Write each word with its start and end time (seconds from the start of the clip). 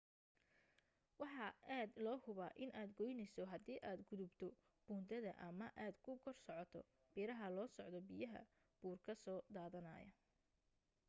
waxa 1.21 1.47
aad 1.77 1.91
loo 2.05 2.17
huba 2.25 2.47
in 2.63 2.71
aad 2.79 2.89
qoyneyso 2.97 3.41
haddi 3.51 3.75
aad 3.89 3.99
gudubto 4.09 4.47
buundada 4.85 5.31
ama 5.47 5.67
aad 5.85 5.95
ku 6.05 6.11
kor 6.23 6.35
socoto 6.45 6.79
biraha 7.13 7.47
loo 7.55 7.67
socdo 7.75 7.99
biyaha 8.09 8.41
buur 8.79 8.97
ka 9.05 9.13
soo 9.23 9.39
dadanayo 9.55 10.13